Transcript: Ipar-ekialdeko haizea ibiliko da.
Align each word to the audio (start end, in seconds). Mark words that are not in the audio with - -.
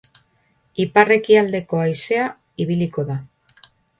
Ipar-ekialdeko 0.83 1.83
haizea 1.83 2.25
ibiliko 2.65 3.07
da. 3.13 3.21